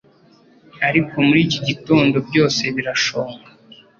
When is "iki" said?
1.47-1.59